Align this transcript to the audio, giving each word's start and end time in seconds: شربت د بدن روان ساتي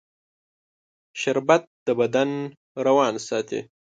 شربت 1.21 1.63
د 1.85 1.87
بدن 1.99 2.29
روان 2.85 3.13
ساتي 3.27 3.59